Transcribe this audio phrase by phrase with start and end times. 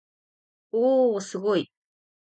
[0.71, 1.71] おおおすごい